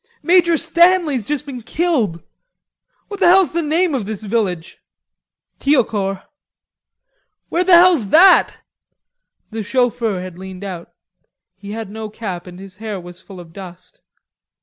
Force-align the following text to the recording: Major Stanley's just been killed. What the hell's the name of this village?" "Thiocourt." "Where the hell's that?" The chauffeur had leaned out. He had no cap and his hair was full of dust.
Major 0.23 0.57
Stanley's 0.57 1.23
just 1.23 1.45
been 1.45 1.61
killed. 1.61 2.23
What 3.07 3.19
the 3.19 3.27
hell's 3.27 3.51
the 3.53 3.61
name 3.61 3.93
of 3.93 4.07
this 4.07 4.23
village?" 4.23 4.79
"Thiocourt." 5.59 6.23
"Where 7.49 7.63
the 7.63 7.75
hell's 7.75 8.07
that?" 8.07 8.61
The 9.51 9.61
chauffeur 9.61 10.19
had 10.21 10.39
leaned 10.39 10.63
out. 10.63 10.91
He 11.55 11.73
had 11.73 11.91
no 11.91 12.09
cap 12.09 12.47
and 12.47 12.57
his 12.59 12.77
hair 12.77 12.99
was 12.99 13.21
full 13.21 13.39
of 13.39 13.53
dust. 13.53 14.01